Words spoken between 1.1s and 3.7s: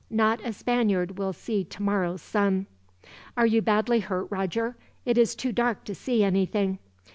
will see tomorrow's sun. "Are you